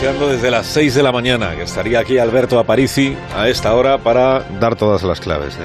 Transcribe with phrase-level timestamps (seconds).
[0.00, 4.40] desde las 6 de la mañana que estaría aquí Alberto Aparici a esta hora para
[4.60, 5.56] dar todas las claves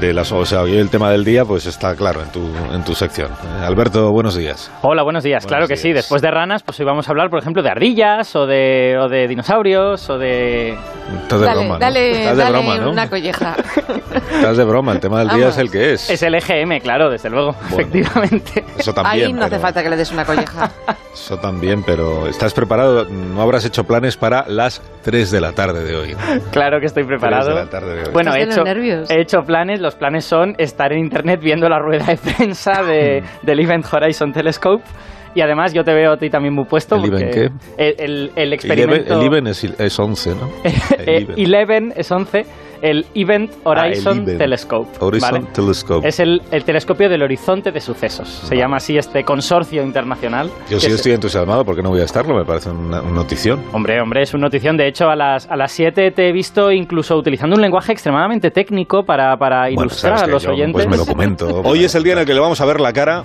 [0.00, 2.40] de las, o sea, hoy el tema del día pues está claro en tu,
[2.72, 3.30] en tu sección.
[3.30, 4.70] Eh, Alberto, buenos días.
[4.82, 5.46] Hola, buenos días.
[5.46, 5.92] claro que sí.
[5.92, 9.08] Después de ranas, pues hoy vamos a hablar, por ejemplo, de ardillas o de, o
[9.08, 10.76] de dinosaurios o de...
[11.22, 11.78] Estás de broma, ¿no?
[11.78, 12.90] Dale, Estás de dale broma, ¿no?
[12.90, 13.54] una colleja.
[14.34, 15.54] Estás de broma, el tema del día Vamos.
[15.54, 16.10] es el que es.
[16.10, 18.64] Es el EGM, claro, desde luego, efectivamente.
[18.78, 19.26] Eso también.
[19.26, 20.70] Ahí no hace pero- falta que le des una colleja.
[21.14, 23.04] Eso también, pero ¿estás preparado?
[23.04, 26.14] No habrás hecho planes para las 3 de la tarde de hoy.
[26.52, 27.46] Claro que estoy preparado.
[27.52, 28.12] Tres de la tarde de hoy.
[28.12, 29.80] Bueno, he hecho, he hecho planes.
[29.80, 34.32] Los planes son estar en internet viendo la rueda de prensa de, del Event Horizon
[34.32, 34.84] Telescope.
[35.34, 36.96] Y además yo te veo a ti también muy puesto.
[36.96, 39.14] ¿El porque Even El, el- el El experimento...
[39.14, 40.48] Even- el Even es, es 11, ¿no?
[40.98, 41.84] El Even.
[41.88, 42.42] 11 es 11.
[42.82, 44.38] El Event Ah, el Horizon Even.
[44.38, 44.88] Telescope.
[45.00, 45.46] Horizon ¿vale?
[45.54, 46.06] Telescope.
[46.08, 48.28] Es el, el telescopio del horizonte de sucesos.
[48.28, 48.56] Se Vale.
[48.60, 50.50] llama así este consorcio internacional.
[50.68, 53.62] Yo sí se- estoy entusiasmado porque no voy a estarlo, me parece una, una notición.
[53.72, 54.76] Hombre, hombre, es una notición.
[54.76, 58.50] De hecho, a las, a las 7 te he visto incluso utilizando un lenguaje extremadamente
[58.50, 60.72] técnico para, para Bueno, ilustrar a los yo, oyentes.
[60.74, 61.60] Pues me documento.
[61.64, 63.22] Hoy es el día en el que le vamos a ver la cara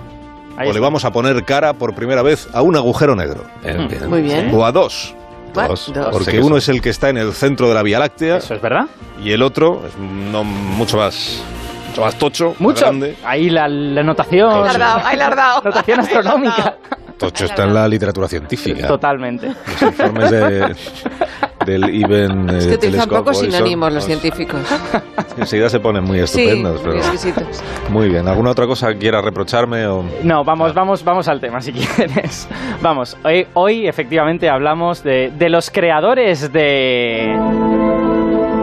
[0.56, 3.44] Ahí o le vamos a poner cara por primera vez a un agujero negro.
[3.64, 4.08] Mm.
[4.08, 4.50] Muy bien.
[4.54, 5.14] O a dos.
[5.52, 5.92] Dos.
[5.92, 6.08] Dos.
[6.12, 8.54] Porque que uno es el que está en el centro de la Vía Láctea Eso
[8.54, 8.86] es verdad.
[9.22, 11.42] y el otro es no, mucho más
[11.88, 12.80] mucho más tocho, más Mucho.
[12.82, 13.16] grande.
[13.24, 14.50] Ahí la, la notación.
[14.52, 15.60] Ahí la has dado, ahí la has dado.
[15.64, 16.76] Notación astronómica.
[17.18, 18.86] Tocho está en la literatura científica.
[18.86, 19.48] Totalmente.
[19.48, 20.76] Los informes de-
[21.68, 24.60] del Even Es que eh, utilizan Telescope pocos sinónimos los pues, científicos.
[25.36, 26.80] Enseguida se ponen muy Sí, estupendos.
[26.80, 27.62] pero- muy exquisitos.
[27.90, 28.26] muy bien.
[28.26, 29.86] ¿Alguna otra cosa que quieras reprocharme?
[29.86, 30.04] O...
[30.22, 32.48] No, vamos, vamos, vamos al tema si quieres.
[32.82, 37.36] Vamos, hoy, hoy efectivamente hablamos de, de los creadores de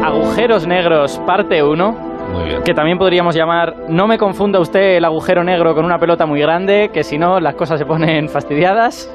[0.04, 1.92] Agujeros Negros parte 1,
[2.34, 2.64] Muy bien.
[2.64, 6.40] que también podríamos llamar No me confunda usted el agujero negro con una pelota muy
[6.42, 9.10] grande, que si no las cosas se ponen fastidiadas.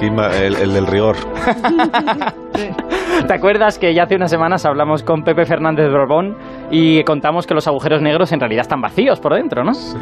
[0.00, 1.16] El del rigor.
[3.26, 6.36] ¿Te acuerdas que ya hace unas semanas hablamos con Pepe Fernández Borbón
[6.70, 9.74] y contamos que los agujeros negros en realidad están vacíos por dentro, ¿no?
[9.74, 9.96] Sí.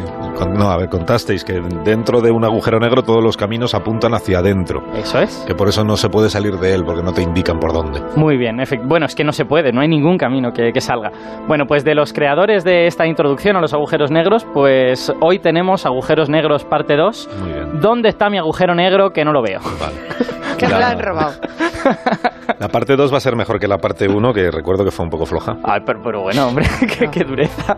[0.56, 4.38] No, a ver, contasteis que dentro de un agujero negro todos los caminos apuntan hacia
[4.38, 4.82] adentro.
[4.94, 5.44] Eso es.
[5.46, 8.00] Que por eso no se puede salir de él, porque no te indican por dónde.
[8.16, 11.10] Muy bien, bueno, es que no se puede, no hay ningún camino que, que salga.
[11.46, 15.86] Bueno, pues de los creadores de esta introducción a los agujeros negros, pues hoy tenemos
[15.86, 17.28] Agujeros Negros parte 2.
[17.40, 17.80] Muy bien.
[17.80, 19.60] ¿Dónde está mi agujero negro que no lo veo?
[19.80, 19.96] Vale.
[20.58, 21.32] Que me la han robado.
[22.58, 25.04] La parte 2 va a ser mejor que la parte 1, que recuerdo que fue
[25.04, 25.56] un poco floja.
[25.62, 26.66] Ay, pero, pero bueno, hombre,
[26.98, 27.76] qué, qué dureza.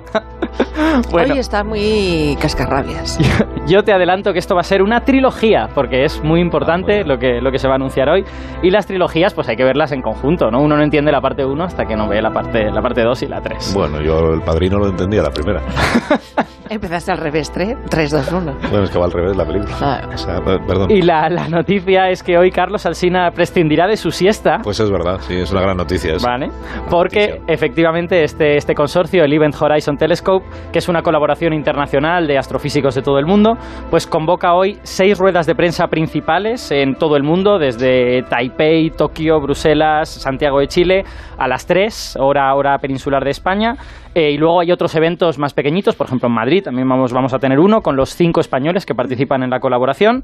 [1.10, 3.18] Bueno, Hoy está muy cascarrabias.
[3.66, 6.96] yo te adelanto que esto va a ser una trilogía, porque es muy importante Ah,
[6.96, 7.08] muy bien.
[7.08, 8.24] lo, que, lo que se va a anunciar hoy.
[8.62, 10.60] Y las trilogías, pues hay que verlas en conjunto, ¿no?
[10.60, 13.22] Uno no entiende la parte 1 hasta que no ve la parte, la parte 2
[13.22, 13.74] y la 3.
[13.74, 15.60] Bueno, yo el padrino lo entendía la primera.
[16.68, 18.56] Empezaste al revés, 3, 2, 1.
[18.70, 19.76] Bueno, es que va al revés la película.
[19.80, 20.00] Ah.
[20.12, 20.90] O sea, per- perdón.
[20.90, 24.58] Y la, la noticia es que hoy Carlos Alsina prescindirá de su siesta.
[24.64, 26.14] Pues es verdad, sí, es una gran noticia.
[26.16, 26.26] eso.
[26.26, 26.50] Vale,
[26.90, 27.44] porque noticia.
[27.54, 30.44] efectivamente este, este consorcio, el Event Horizon Telescope,
[30.76, 33.56] que es una colaboración internacional de astrofísicos de todo el mundo,
[33.88, 39.40] pues convoca hoy seis ruedas de prensa principales en todo el mundo, desde Taipei, Tokio,
[39.40, 41.04] Bruselas, Santiago de Chile,
[41.38, 43.76] a las 3, hora, hora peninsular de España.
[44.18, 47.34] Eh, y luego hay otros eventos más pequeñitos, por ejemplo en Madrid también vamos, vamos
[47.34, 50.22] a tener uno con los cinco españoles que participan en la colaboración.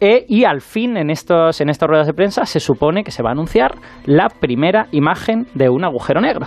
[0.00, 3.22] Eh, y al fin, en, estos, en estas ruedas de prensa, se supone que se
[3.22, 6.44] va a anunciar la primera imagen de un agujero negro.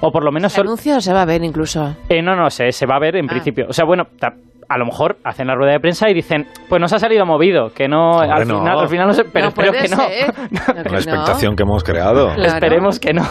[0.00, 0.52] O por lo menos...
[0.52, 1.94] ¿Se anuncia o se va a ver incluso?
[2.08, 3.28] eh, no, no, se, se va a ver en Ah.
[3.30, 3.66] principio.
[3.68, 4.04] O sea, bueno,
[4.68, 7.70] a lo mejor hacen la rueda de prensa y dicen, pues nos ha salido movido,
[7.74, 8.58] que no, Hombre, al, no.
[8.60, 9.96] Final, al final no sé, pero No espero puede que no.
[9.96, 10.34] ser.
[10.50, 10.96] No, que Con la no.
[10.98, 12.28] expectación que hemos creado.
[12.34, 12.54] Claro.
[12.54, 13.26] Esperemos que no.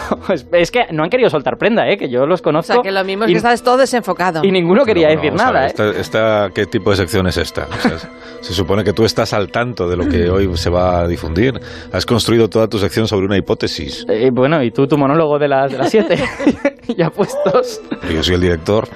[0.52, 1.96] Es, que no han querido soltar prenda, ¿eh?
[1.96, 2.72] que yo los O conozco.
[2.74, 4.40] sea, que lo mismo es y, que estás todo desenfocado.
[4.44, 5.52] y ninguno quería Pero decir nada.
[5.52, 5.66] ver, ¿eh?
[5.66, 7.66] esta- esta- ¿Qué tipo de sección es esta?
[7.70, 7.98] O sea,
[8.40, 11.54] se supone que tú estás al tanto de lo que hoy se va a difundir.
[11.92, 14.04] Has construido toda tu sección sobre una hipótesis.
[14.08, 16.16] Eh, bueno, y tú tu monólogo de las de las siete.
[16.96, 17.80] ya puestos.
[18.12, 18.88] Yo soy el director.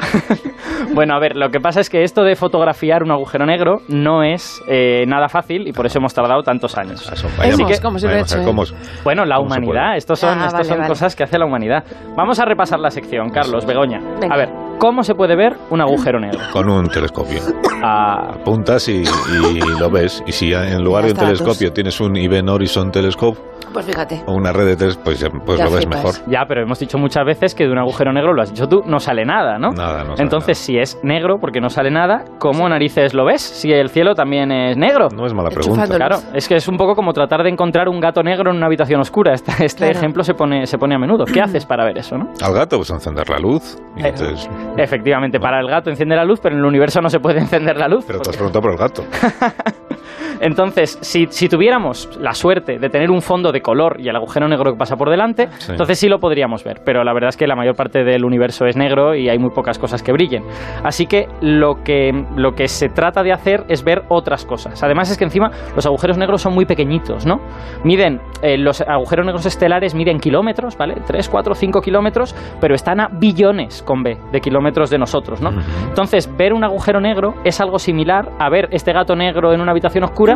[0.94, 4.22] Bueno, a ver, lo que pasa es que esto de fotografiar un agujero negro no
[4.22, 7.00] es eh, nada fácil y por eso hemos tardado tantos años.
[7.12, 8.64] Eso, Hemos, vayamos, ¿cómo se lo he vayamos a ver hecho, cómo-
[9.04, 10.88] Bueno, la ¿Cómo se humanidad, estos son, Ah, estos vale, son vale.
[10.88, 11.84] cosas que hace la humanidad.
[12.16, 14.00] Vamos a repasar la sección, Carlos, Begoña.
[14.20, 14.34] Venga.
[14.34, 14.48] A ver,
[14.78, 16.38] ¿cómo se puede ver un agujero negro?
[16.52, 17.40] Con un telescopio.
[17.82, 20.22] Ah, Apuntas y, y lo ves.
[20.26, 23.38] Y si en lugar de un telescopio tienes un Event Horizon Telescope
[23.72, 24.22] Pues fíjate.
[24.26, 26.04] o una red de telescopios, pues, ya- pues lo ves flipas.
[26.20, 26.30] mejor.
[26.32, 28.80] ya, pero hemos dicho muchas veces que de un agujero negro, lo has dicho tú,
[28.86, 29.70] no sale nada, ¿no?
[29.70, 33.42] Nada, no sale Entonces, si es negro, porque no sale nada, ¿cómo narices lo ves?
[33.42, 35.08] Si el cielo también es negro.
[35.14, 35.86] No es mala pregunta.
[35.86, 38.66] Claro, es que es un poco como tratar de encontrar un gato negro en una
[38.66, 39.34] habitación oscura.
[39.34, 39.98] Este, este Claro.
[39.98, 41.24] ejemplo se pone, se pone a menudo.
[41.24, 42.28] ¿Qué haces para ver eso, no?
[42.42, 43.76] Al gato, pues encender la luz.
[43.96, 44.48] Y Eh, entonces-
[44.82, 47.76] Efectivamente, para el gato enciende la luz, pero en el universo no se puede encender
[47.76, 48.04] la luz.
[48.06, 49.04] pero te has preguntado por el gato.
[50.40, 54.48] Entonces, si, si tuviéramos la suerte de tener un fondo de color y el agujero
[54.48, 55.72] negro que pasa por delante, Sí.
[55.72, 56.80] entonces sí lo podríamos ver.
[56.84, 59.50] Pero la verdad es que la mayor parte del universo es negro y hay muy
[59.50, 60.44] pocas cosas que brillen.
[60.84, 64.82] Así que lo que, lo que se trata de hacer es ver otras cosas.
[64.82, 67.40] Además es que encima los agujeros negros son muy pequeñitos, ¿no?
[67.84, 70.96] Miden, eh, los agujeros negros estelares miden kilómetros, ¿vale?
[71.06, 75.50] 3, 4, 5 kilómetros, pero están a billones con B de kilómetros de nosotros, ¿no?
[75.88, 79.72] Entonces, ver un agujero negro es algo similar a ver este gato negro en una
[79.72, 80.27] habitación oscura,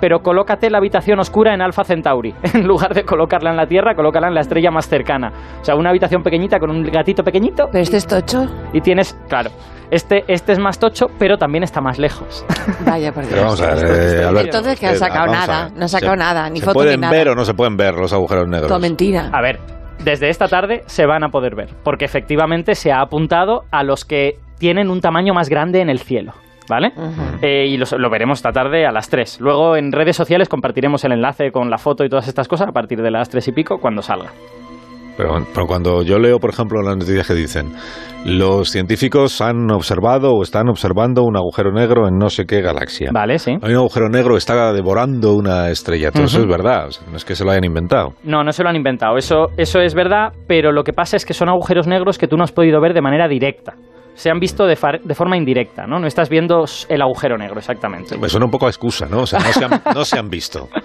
[0.00, 2.34] pero colócate la habitación oscura en Alpha Centauri.
[2.54, 5.32] En lugar de colocarla en la Tierra, colócala en la estrella más cercana.
[5.60, 8.46] O sea, una habitación pequeñita con un gatito pequeñito Pero este es tocho.
[8.72, 9.50] y tienes, claro,
[9.90, 12.44] este, este es más tocho, pero también está más lejos.
[12.86, 13.32] Vaya, por Dios.
[13.34, 14.40] Pero vamos a ver, eh, Alberto.
[14.58, 17.00] Entonces, que ha sacado nada, no ha sacado ¿Se- nada, ni ¿se foto ni pueden
[17.00, 17.12] nada.
[17.12, 18.68] ver o no se pueden ver los agujeros negros?
[18.68, 19.30] Todo mentira.
[19.32, 19.58] A ver,
[20.04, 24.04] desde esta tarde se van a poder ver, porque efectivamente se ha apuntado a los
[24.04, 26.32] que tienen un tamaño más grande en el cielo.
[26.70, 26.92] ¿Vale?
[27.42, 29.40] Eh, y los- lo veremos esta tarde a las 3.
[29.40, 32.72] Luego en redes sociales compartiremos el enlace con la foto y todas estas cosas a
[32.72, 34.30] partir de las 3 y pico cuando salga.
[35.16, 37.72] Pero, pero cuando yo leo, por ejemplo, las noticias que dicen,
[38.24, 43.10] los científicos han observado o están observando un agujero negro en no sé qué galaxia.
[43.12, 43.38] ¿Vale?
[43.38, 43.50] Sí.
[43.60, 46.10] Hay un agujero negro que está devorando una estrella.
[46.10, 46.86] Todo eso es verdad.
[46.86, 48.14] o sea, no es que se lo hayan inventado.
[48.22, 49.18] No, no se lo han inventado.
[49.18, 52.36] Eso, eso es verdad, pero lo que pasa es que son agujeros negros que tú
[52.38, 53.74] no has podido ver de manera directa.
[54.20, 55.98] Se han visto de, far- de forma indirecta, ¿no?
[55.98, 58.18] No estás viendo el agujero negro, exactamente.
[58.18, 59.20] Me suena un poco a excusa, ¿no?
[59.22, 60.68] O sea, no se han, no se han visto.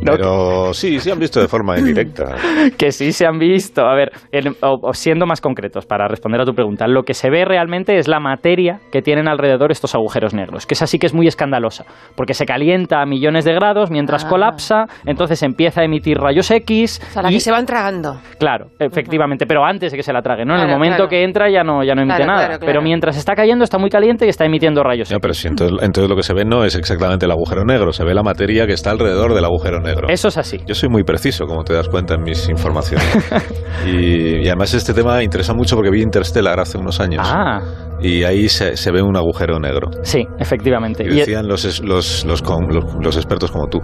[0.00, 2.36] No, Pero sí, sí han visto de forma indirecta.
[2.78, 3.82] que sí se han visto.
[3.84, 7.12] A ver, en- o- o siendo más concretos para responder a tu pregunta, lo que
[7.12, 10.98] se ve realmente es la materia que tienen alrededor estos agujeros negros, que esa sí
[10.98, 11.84] que es muy escandalosa,
[12.16, 14.28] porque se calienta a millones de grados mientras Ah.
[14.28, 17.00] colapsa, entonces empieza a emitir rayos X.
[17.02, 18.20] O sea, la y- que se van tragando.
[18.38, 20.54] Claro, efectivamente, pero antes de que se la trague, ¿no?
[20.54, 21.08] en el momento claro.
[21.10, 22.53] que entra ya no, ya no emite Claro, nada.
[22.54, 22.72] Claro, claro.
[22.72, 25.18] Pero mientras está cayendo está muy caliente y está emitiendo rayos X.
[25.20, 28.04] pero sí, entonces, entonces lo que se ve no es exactamente el agujero negro, se
[28.04, 30.08] ve la materia que está alrededor del agujero negro.
[30.08, 30.58] Eso es así.
[30.66, 33.06] Yo soy muy preciso, como te das cuenta en mis informaciones.
[33.86, 37.26] y, y además este tema interesa mucho porque vi Interstellar hace unos años.
[37.30, 37.60] Ah,
[38.00, 39.88] Y ahí se, se ve un agujero negro.
[40.02, 41.04] sí, efectivamente.
[41.04, 43.80] Y Y- decían los, es- los, los, con- los, los expertos como tú,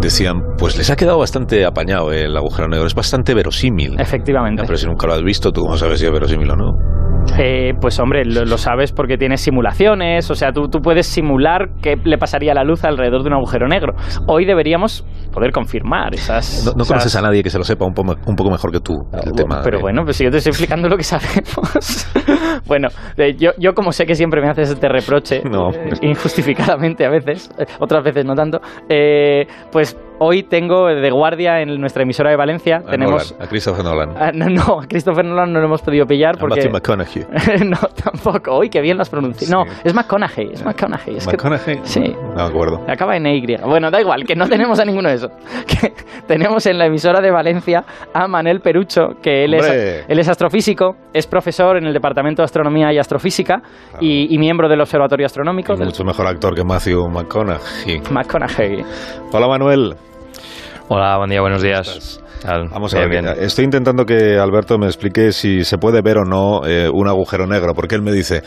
[0.00, 3.98] decían, pues les ha quedado bastante apañado el agujero negro, es bastante verosímil.
[4.00, 4.62] efectivamente.
[4.62, 6.72] Ya, pero si nunca lo has visto, ¿tú cómo sabes si es verosímil o no?
[7.38, 11.68] Eh, pues hombre, lo, lo sabes porque tienes simulaciones, o sea, tú, tú puedes simular
[11.82, 13.94] qué le pasaría a la luz alrededor de un agujero negro.
[14.26, 16.64] Hoy deberíamos poder confirmar esas...
[16.64, 18.72] No, no esas- conoces a nadie que se lo sepa un poco, un poco mejor
[18.72, 19.60] que tú, el tema.
[19.62, 22.10] Pero de- bueno, pues si yo te estoy explicando lo que sabemos.
[22.66, 25.70] bueno, eh, yo, yo como sé que siempre me haces este reproche, No.
[25.70, 28.60] eh, injustificadamente a veces, otras veces no tanto,
[29.70, 33.30] pues hoy tengo de guardia en nuestra emisora de Valencia, a tenemos...
[33.32, 34.08] Nolan, a Christopher Nolan.
[34.16, 36.56] Ah, no, no, a Christopher Nolan no lo hemos podido pillar a porque...
[36.56, 37.17] Matthew McConaughey.
[37.64, 38.58] no, tampoco.
[38.58, 39.50] Uy, qué bien las pronuncias.
[39.50, 39.70] No, Sí.
[39.84, 41.16] es McConaughey, es McConaughey.
[41.16, 41.80] Es que- ¿McConaughey?
[41.84, 42.00] Sí.
[42.00, 42.80] No me acuerdo.
[42.88, 43.56] Acaba en EY.
[43.64, 45.30] Bueno, da igual, que no tenemos a ninguno de esos.
[45.66, 45.92] Que
[46.26, 50.96] tenemos en la emisora de Valencia a Manel Perucho, que él es, él es astrofísico,
[51.12, 53.62] es profesor en el Departamento de Astronomía y Astrofísica
[54.00, 55.74] y, y miembro del Observatorio Astronómico.
[55.74, 58.00] Y del- mucho mejor actor que Matthew McConaughey.
[58.10, 58.84] McConaughey.
[59.32, 59.94] Hola Manuel.
[60.88, 62.22] Hola, buen día, buenos ¿Cómo días.
[62.44, 63.08] Vamos a ver.
[63.10, 63.26] bien.
[63.26, 67.46] Estoy intentando que Alberto me explique si se puede ver o no eh, un agujero
[67.46, 68.42] negro, porque él me dice.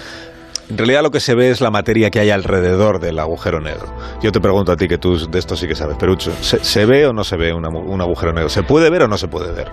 [0.69, 3.93] En realidad lo que se ve es la materia que hay alrededor del agujero negro.
[4.23, 6.85] Yo te pregunto a ti que tú de esto sí que sabes, Perucho, ¿se, se
[6.85, 8.47] ve o no se ve una un agujero negro?
[8.47, 9.67] ¿Se puede ver o no se puede ver?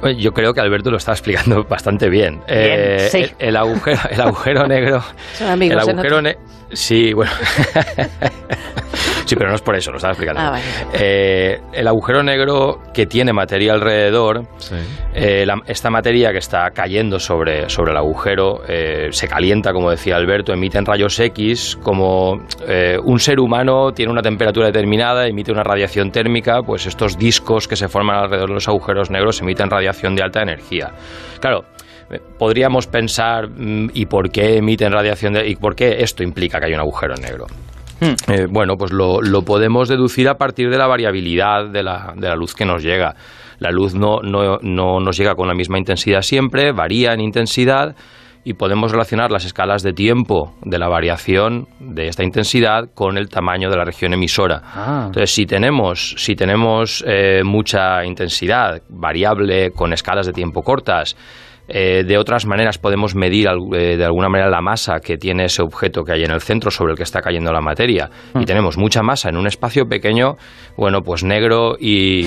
[0.00, 2.40] Oye, Yo creo que Alberto lo está explicando bastante bien.
[2.46, 3.18] Eh, sí.
[3.18, 5.02] el, el agujero, el agujero negro.
[5.34, 5.82] Son amigos.
[5.82, 6.40] el agujero negro.
[6.72, 7.32] Sí, bueno.
[9.28, 10.40] sí, pero no es por eso, lo estaba explicando.
[10.40, 10.62] Ah, vale.
[10.94, 14.74] Eh, el agujero negro que tiene materia alrededor Sí.
[15.14, 19.90] Eh, la- esta materia que está cayendo sobre, sobre el agujero eh, se calienta, como
[19.90, 25.52] decía Alberto, emiten rayos X, como eh, un ser humano tiene una temperatura determinada, emite
[25.52, 29.68] una radiación térmica, pues estos discos que se forman alrededor de los agujeros negros emiten
[29.70, 30.90] radiación de alta energía.
[31.40, 31.64] Claro,
[32.38, 36.66] podríamos pensar, mm, ¿y por qué emiten radiación de, y por qué esto implica que
[36.66, 37.46] hay un agujero negro?
[38.00, 38.32] Hmm.
[38.32, 42.28] Eh, bueno, pues lo, lo podemos deducir a partir de la variabilidad de la, de
[42.28, 43.14] la luz que nos llega.
[43.58, 47.96] La luz no, no, no nos llega con la misma intensidad siempre, varía en intensidad
[48.44, 53.28] y podemos relacionar las escalas de tiempo de la variación de esta intensidad con el
[53.28, 54.62] tamaño de la región emisora.
[54.64, 55.02] Ah.
[55.06, 61.16] Entonces, si tenemos, si tenemos eh, mucha intensidad variable con escalas de tiempo cortas,
[61.68, 65.62] eh, de otras maneras podemos medir eh, de alguna manera la masa que tiene ese
[65.62, 68.78] objeto que hay en el centro sobre el que está cayendo la materia y tenemos
[68.78, 70.36] mucha masa en un espacio pequeño,
[70.76, 72.26] bueno, pues negro y,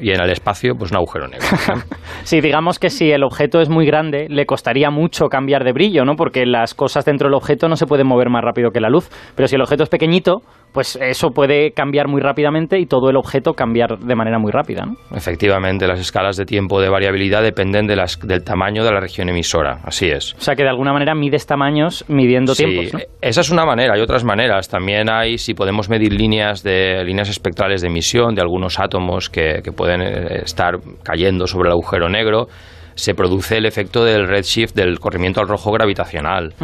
[0.00, 1.46] y en el espacio pues un agujero negro.
[1.68, 1.82] ¿no?
[2.22, 6.04] Sí, digamos que si el objeto es muy grande, le costaría mucho cambiar de brillo,
[6.04, 6.16] ¿no?
[6.16, 9.08] Porque las cosas dentro del objeto no se pueden mover más rápido que la luz.
[9.34, 13.16] Pero si el objeto es pequeñito, pues eso puede cambiar muy rápidamente y todo el
[13.16, 14.84] objeto cambiar de manera muy rápida.
[14.86, 14.94] ¿no?
[15.16, 19.28] Efectivamente, las escalas de tiempo de variabilidad dependen de las, del tamaño de la región
[19.28, 20.34] emisora, así es.
[20.34, 22.94] O sea que de alguna manera mides tamaños midiendo Sí, tiempos.
[22.94, 23.00] ¿no?
[23.20, 24.68] esa es una manera, hay otras maneras.
[24.68, 29.60] También hay, si podemos medir líneas de líneas espectrales de emisión de algunos átomos que,
[29.62, 32.46] que pueden eh, estar cayendo sobre el agujero negro,
[32.94, 36.54] se produce el efecto del redshift del corrimiento al rojo gravitacional.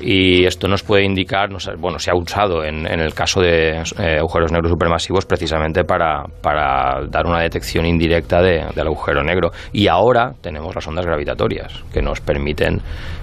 [0.00, 3.40] Y esto nos puede indicar, no sé, bueno, se ha usado en, en el caso
[3.40, 9.22] de eh, agujeros negros supermasivos precisamente para, para dar una detección indirecta de- del agujero
[9.22, 9.50] negro.
[9.72, 12.80] Y ahora tenemos las ondas gravitatorias que nos permiten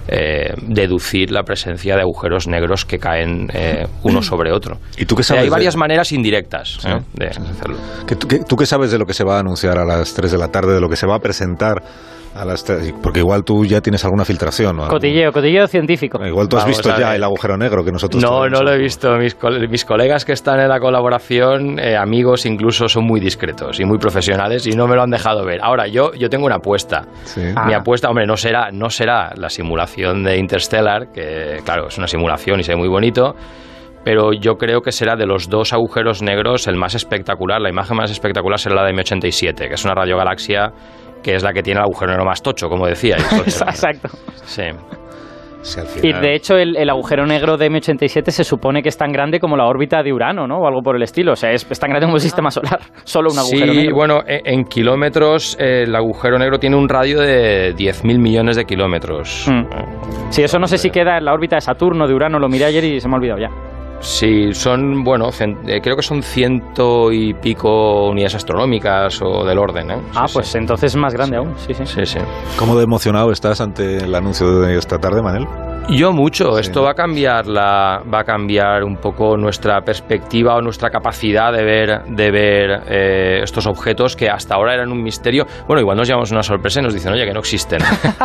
[0.08, 4.78] eh, deducir la presencia de agujeros negros que caen eh, uno sobre otro.
[4.98, 6.88] ¿Y tú qué sabes hay de- varias maneras indirectas Sí.
[6.88, 6.98] ¿eh?
[7.14, 7.76] de hacerlo.
[8.06, 10.12] ¿Qué- tú, qué, tú qué sabes de lo que se va a anunciar a las
[10.14, 11.82] 3 de la tarde, de lo que se va a presentar
[12.34, 12.94] a las 3?
[13.02, 14.76] Porque igual tú ya tienes alguna filtración.
[14.76, 14.88] ¿no?
[14.88, 16.18] Cotilleo, cotilleo científico.
[16.24, 18.78] Igual tú has Vamos visto ya el agujero negro que nosotros No, no lo he
[18.78, 19.16] visto.
[19.16, 23.78] Mis, col- mis colegas que están en la colaboración, eh, amigos incluso, son muy discretos
[23.80, 25.60] y muy profesionales y no me lo han dejado ver.
[25.62, 27.06] Ahora, yo, yo tengo una apuesta.
[27.24, 27.42] Sí.
[27.54, 27.66] Ah.
[27.66, 32.06] Mi apuesta, hombre, no será, no será la simulación de Interstellar, que claro, es una
[32.06, 33.34] simulación y se ve muy bonito,
[34.04, 37.60] pero yo creo que será de los dos agujeros negros el más espectacular.
[37.60, 40.72] La imagen más espectacular será la de M87, que es una radiogalaxia
[41.24, 43.16] que es la que tiene el agujero negro más tocho, como decía.
[43.46, 44.08] Exacto.
[44.44, 44.64] Sí.
[45.62, 48.98] Sí, al Y de hecho el, el agujero negro de M87 se supone que es
[48.98, 50.58] tan grande como la órbita de Urano, ¿no?
[50.58, 51.32] O algo por el estilo.
[51.32, 52.80] O sea, es, es tan grande como el sistema solar.
[53.04, 53.96] Solo un agujero sí, negro.
[53.96, 58.66] bueno, en, en kilómetros eh, el agujero negro tiene un radio de 10.000 millones de
[58.66, 59.48] kilómetros.
[59.50, 60.30] Mm.
[60.30, 62.66] Sí, eso no sé si queda en la órbita de Saturno, de Urano, lo miré
[62.66, 63.73] ayer y se me ha olvidado ya.
[64.04, 65.30] Sí, son, bueno,
[65.66, 69.90] eh, creo que son ciento y pico unidades astronómicas o del orden.
[69.92, 69.96] ¿eh?
[69.98, 70.34] Sí, Ah, sí.
[70.34, 71.54] pues entonces es más grande aún.
[71.56, 71.86] Sí, sí.
[71.86, 72.18] Sí, sí.
[72.58, 75.46] ¿Cómo de emocionado estás ante el anuncio de esta tarde, Manel?
[75.88, 76.52] Yo mucho.
[76.54, 76.60] Sí.
[76.62, 81.50] Esto va a cambiar la, va a cambiar un poco nuestra perspectiva o nuestra capacidad
[81.52, 85.46] de ver, de ver eh, estos objetos que hasta ahora eran un misterio.
[85.66, 87.80] Bueno, igual nos llevamos una sorpresa y nos dicen, oye, que no existen.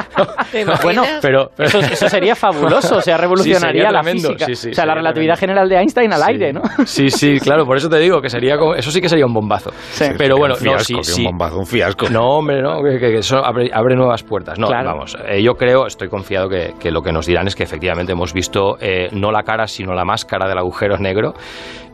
[0.51, 4.45] ¿Te Bueno, pero, pero- Eso, eso sería fabuloso, o sea, revolucionaría sería la tremendo, física.
[4.45, 5.39] sí, sí, o sea, la relatividad tremendo.
[5.39, 6.25] general de Einstein al Sí.
[6.31, 6.61] aire, ¿no?
[6.85, 9.33] Sí, sí, claro, por eso te digo que sería como, eso sí que sería un
[9.33, 9.71] bombazo.
[9.91, 10.05] Sí.
[10.17, 11.21] Pero bueno, un no, fiasco, sí, que sí.
[11.21, 12.09] un bombazo, un fiasco.
[12.09, 14.57] No, hombre, no, que, que eso abre, abre nuevas puertas.
[14.59, 14.89] No, Claro.
[14.89, 18.11] vamos, eh, yo creo, estoy confiado que, que lo que nos dirán es que efectivamente
[18.13, 21.33] hemos visto eh, no la cara, sino la máscara del agujero negro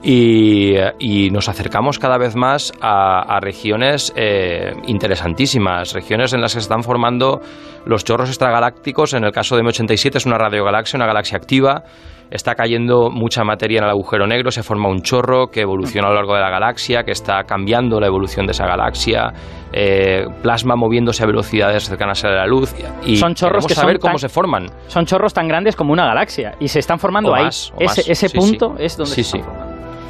[0.06, 6.54] y, y nos acercamos cada vez más a, a regiones eh, interesantísimas, regiones en las
[6.54, 7.42] que se están formando
[7.86, 9.14] los chorros extragalácticos.
[9.16, 11.84] En el caso de M87 es una radiogalaxia, una galaxia activa.
[12.30, 16.10] Está cayendo mucha materia en el agujero negro, se forma un chorro que evoluciona a
[16.12, 19.32] lo largo de la galaxia, que está cambiando la evolución de esa galaxia,
[19.72, 22.74] eh, plasma moviéndose a velocidades cercanas a la luz.
[23.06, 24.66] Y Son chorros que son saber cómo tan- se forman.
[24.88, 27.44] Son chorros tan grandes como una galaxia y se están formando O ahí.
[27.46, 28.10] más, ese más.
[28.10, 28.84] ese Sí, punto sí.
[28.84, 29.65] es donde Sí, se están formando.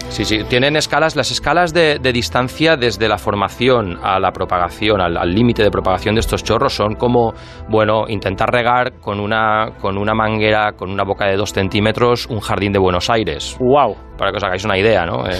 [0.09, 5.01] Sí, sí, tienen escalas, las escalas de, de distancia desde la formación a la propagación,
[5.01, 7.33] al límite de propagación de estos chorros son como,
[7.69, 12.39] bueno, intentar regar con una, con una manguera, con una boca de dos centímetros, un
[12.39, 13.95] jardín de Buenos Aires, Wow.
[14.17, 15.27] para que os hagáis una idea, ¿no?
[15.27, 15.33] Eh,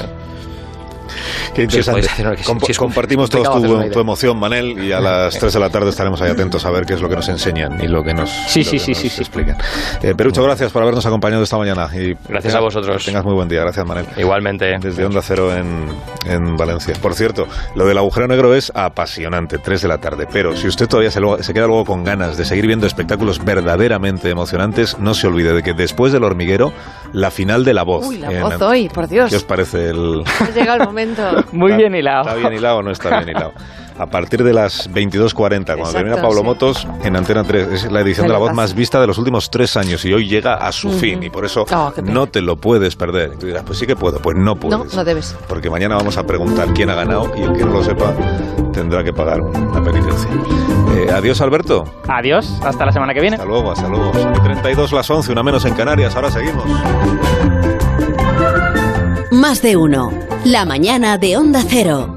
[1.53, 2.07] Qué interesante.
[2.07, 6.21] hacer- sí, compartimos todos tu, emoción, Manel, y a las 3 de la tarde estaremos
[6.21, 8.59] ahí atentos a ver qué es lo que nos enseñan y lo que nos, Sí,
[8.63, 9.21] lo sí, que sí, nos sí, sí.
[9.21, 9.57] explican.
[10.01, 11.87] Eh, Perucho, gracias por habernos acompañado esta mañana.
[11.93, 13.05] Y Gracias tengas- a vosotros.
[13.05, 13.61] Tengas muy buen día.
[13.61, 14.05] Gracias, Manel.
[14.17, 14.75] igualmente.
[14.79, 15.87] Desde Onda Cero en,
[16.25, 16.93] en Valencia.
[17.01, 20.27] Por cierto, lo del agujero negro es apasionante, 3 de la tarde.
[20.31, 23.43] Pero si usted todavía se, lo- se queda luego con ganas de seguir viendo espectáculos
[23.43, 26.73] verdaderamente emocionantes, no se olvide de que después del hormiguero,
[27.13, 28.05] la final de la voz.
[28.05, 29.29] Uy, la en- voz hoy, por Dios.
[29.29, 31.04] ¿Qué os parece el, Ha llegado el momento.
[31.51, 32.21] Muy Está- bien hilado.
[32.27, 33.53] ¿Está bien hilado o no está bien hilado?
[33.97, 35.33] A partir de las 22.40,
[35.67, 36.43] cuando Exacto, termina Pablo sí.
[36.43, 38.55] Motos, en Antena 3, es la edición de la voz Pelotazo.
[38.69, 40.97] más vista de los últimos tres años y hoy llega a su Ujú.
[40.97, 43.31] fin y por eso Oh, no te lo puedes perder.
[43.35, 44.77] Y tú dirás, pues sí que puedo, pues no puedes.
[44.77, 45.33] No, no debes.
[45.47, 48.13] Porque mañana vamos a preguntar quién ha ganado y el que no lo sepa
[48.73, 50.29] tendrá que pagar una penitencia.
[50.97, 51.85] Eh, adiós, Alberto.
[52.09, 53.37] Adiós, hasta la semana que viene.
[53.37, 54.11] Hasta luego, hasta luego.
[54.13, 56.13] Son y 32 las 11, una menos en Canarias.
[56.17, 56.65] Ahora seguimos.
[59.31, 60.11] Más de uno.
[60.43, 62.14] La mañana de Onda Cero.